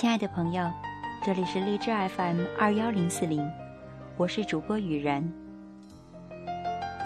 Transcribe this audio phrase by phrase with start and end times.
[0.00, 0.66] 亲爱的朋友，
[1.22, 3.46] 这里是荔枝 FM 二幺零四零，
[4.16, 5.30] 我是主播雨然。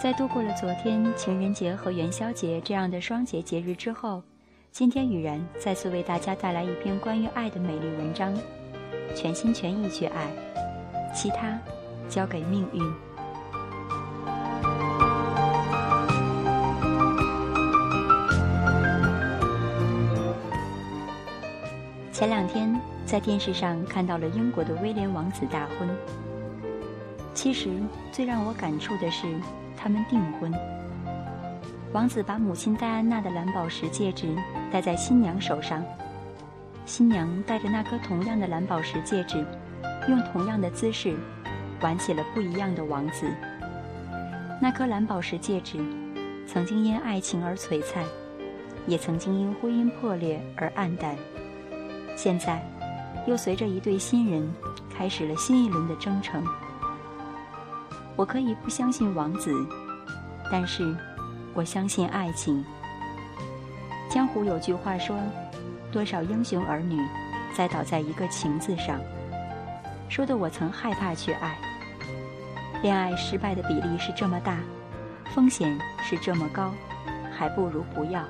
[0.00, 4.22] 在度过了昨天情人节和元宵节这样的双节节日之后，
[4.70, 8.32] 今天雨然再次为大家带来一篇关于爱的美丽文章。
[9.12, 10.30] 全心全意去爱，
[11.12, 11.58] 其他
[12.08, 12.80] 交给命运。
[22.14, 25.88] 前两天在电视上看到了英国的威廉王子大婚。
[27.34, 27.68] 其实
[28.12, 29.26] 最让我感触的是，
[29.76, 30.54] 他们订婚。
[31.92, 34.32] 王子把母亲戴安娜的蓝宝石戒指
[34.70, 35.82] 戴在新娘手上，
[36.86, 39.44] 新娘戴着那颗同样的蓝宝石戒指，
[40.08, 41.16] 用同样的姿势
[41.80, 43.26] 玩起了不一样的王子。
[44.62, 45.84] 那颗蓝宝石戒指，
[46.46, 48.04] 曾经因爱情而璀璨，
[48.86, 51.16] 也曾经因婚姻破裂而黯淡。
[52.16, 52.62] 现在，
[53.26, 54.48] 又随着一对新人
[54.96, 56.44] 开始了新一轮的征程。
[58.16, 59.52] 我可以不相信王子，
[60.50, 60.94] 但是
[61.52, 62.64] 我相信爱情。
[64.08, 65.18] 江湖有句话说
[65.90, 67.00] ：“多少英雄儿女
[67.56, 69.00] 栽倒在一个情字上。”
[70.08, 71.58] 说的我曾害怕去爱。
[72.82, 74.58] 恋爱失败的比例是这么大，
[75.34, 76.70] 风险是这么高，
[77.36, 78.22] 还不如不要。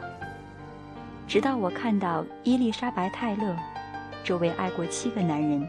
[1.27, 3.55] 直到我看到伊丽莎白·泰勒。
[4.25, 5.69] 这位爱过七个男人、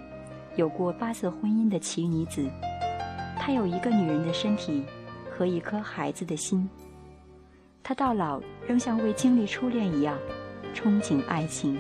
[0.56, 2.50] 有过八次婚姻的奇女子，
[3.38, 4.86] 她有一个女人的身体
[5.30, 6.70] 和一颗孩子的心。
[7.84, 10.18] 她到老仍像未经历初恋一样
[10.74, 11.78] 憧憬爱情，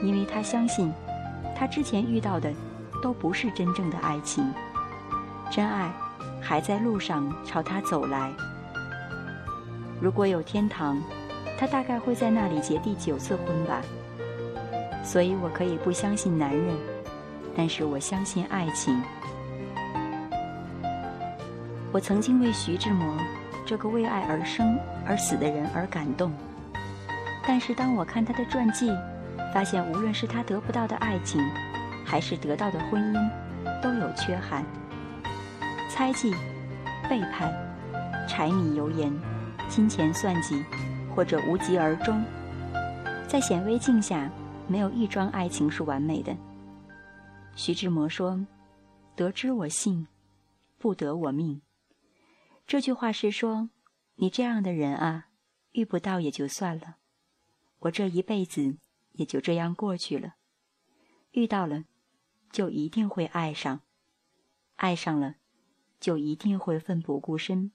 [0.00, 0.92] 因为她相信，
[1.56, 2.54] 她之前遇到的
[3.02, 4.48] 都不是真正的爱情，
[5.50, 5.92] 真爱
[6.40, 8.32] 还在路上朝她走来。
[10.00, 11.02] 如果有天堂，
[11.58, 13.82] 她大概会在那里结第九次婚吧。
[15.06, 16.76] 所以我可以不相信男人，
[17.56, 19.00] 但是我相信爱情。
[21.92, 23.16] 我曾经为徐志摩
[23.64, 24.76] 这个为爱而生
[25.06, 26.32] 而死的人而感动，
[27.46, 28.92] 但是当我看他的传记，
[29.54, 31.40] 发现无论是他得不到的爱情，
[32.04, 33.30] 还是得到的婚姻，
[33.80, 34.64] 都有缺憾。
[35.88, 36.34] 猜忌、
[37.08, 37.54] 背叛、
[38.28, 39.10] 柴米油盐、
[39.68, 40.62] 金钱算计，
[41.14, 42.22] 或者无疾而终，
[43.28, 44.28] 在显微镜下。
[44.68, 46.36] 没有一桩爱情是完美的。
[47.54, 48.46] 徐志摩说
[49.16, 50.06] ：“得之我幸，
[50.78, 51.62] 不得我命。”
[52.66, 53.70] 这句话是说，
[54.16, 55.28] 你这样的人啊，
[55.72, 56.96] 遇不到也就算了，
[57.78, 58.78] 我这一辈子
[59.12, 60.32] 也就这样过去了；
[61.30, 61.84] 遇到了，
[62.50, 63.82] 就一定会爱上；
[64.74, 65.36] 爱上了，
[66.00, 67.70] 就一定会奋不顾身。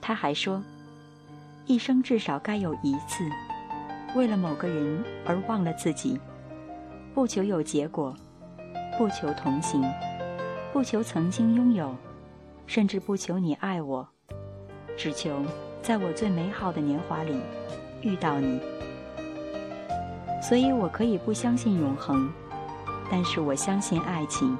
[0.00, 0.64] 他还说
[1.66, 3.28] ：“一生至少该有一次。”
[4.14, 6.20] 为了某个人而忘了自己，
[7.14, 8.14] 不求有结果，
[8.98, 9.82] 不求同行，
[10.70, 11.94] 不求曾经拥有，
[12.66, 14.06] 甚至不求你爱我，
[14.98, 15.42] 只求
[15.80, 17.40] 在我最美好的年华里
[18.02, 18.60] 遇到你。
[20.42, 22.30] 所以我可以不相信永恒，
[23.10, 24.54] 但是我相信爱情。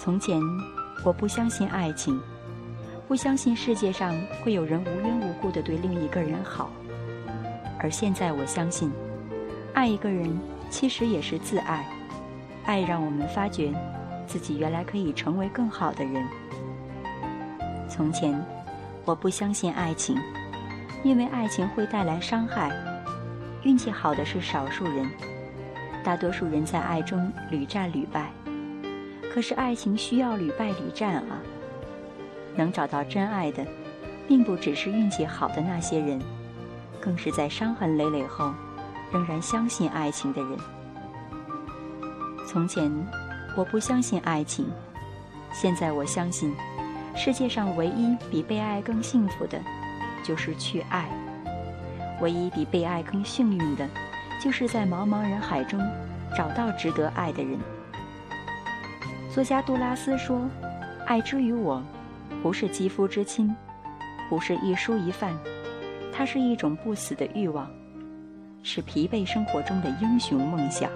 [0.00, 0.40] 从前
[1.04, 2.20] 我不相信爱情，
[3.06, 4.12] 不相信世界上
[4.42, 6.70] 会有人无缘无故的对另一个人好。
[7.78, 8.90] 而现在，我相信，
[9.74, 10.38] 爱一个人
[10.70, 11.86] 其实也是自爱。
[12.64, 13.72] 爱让我们发觉，
[14.26, 16.26] 自己原来可以成为更好的人。
[17.88, 18.38] 从前，
[19.04, 20.16] 我不相信爱情，
[21.04, 22.72] 因为爱情会带来伤害。
[23.62, 25.08] 运气好的是少数人，
[26.02, 28.30] 大多数人在爱中屡战屡败。
[29.32, 31.38] 可是，爱情需要屡败屡战啊！
[32.56, 33.66] 能找到真爱的，
[34.26, 36.18] 并不只是运气好的那些人。
[37.06, 38.52] 更是在伤痕累累后，
[39.12, 40.58] 仍然相信爱情的人。
[42.48, 42.90] 从前，
[43.56, 44.66] 我不相信爱情，
[45.52, 46.52] 现在我相信，
[47.14, 49.56] 世界上唯一比被爱更幸福的，
[50.24, 51.04] 就是去爱；
[52.20, 53.88] 唯一比被爱更幸运的，
[54.42, 55.80] 就是在茫茫人海中
[56.36, 57.56] 找到值得爱的人。
[59.32, 60.40] 作家杜拉斯说
[61.06, 61.80] ：“爱之于我，
[62.42, 63.54] 不是肌肤之亲，
[64.28, 65.32] 不是一蔬一饭。”
[66.18, 67.70] 它是一种不死的欲望，
[68.62, 70.90] 是疲惫生活中的英雄梦想。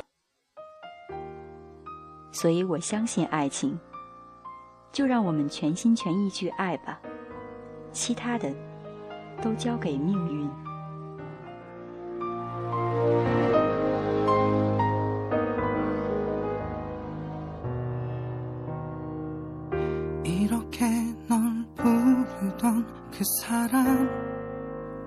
[2.32, 3.78] 所以我相信爱情，
[4.90, 6.98] 就让我们全心全意去爱吧，
[7.92, 8.50] 其他的
[9.42, 10.48] 都交给命运。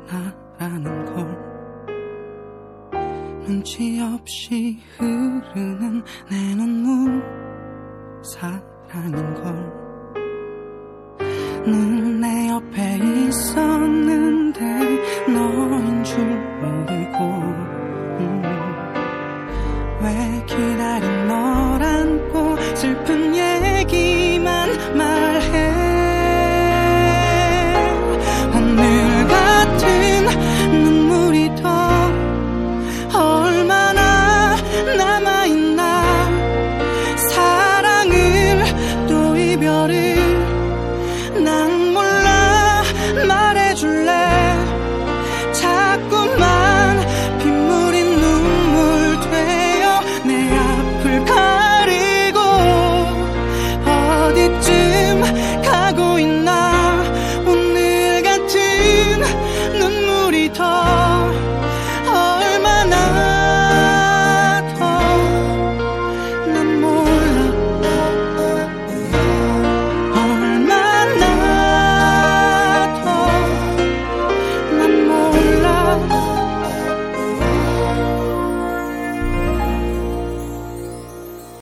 [0.08, 1.54] 나라는 걸.
[3.46, 7.22] 눈치 없이 흐르는 내 눈물.
[8.24, 9.84] 사랑인 걸
[11.66, 12.98] 늘 내 옆에
[13.28, 14.60] 있었는데
[15.32, 16.18] 너인 줄
[16.60, 17.03] 모르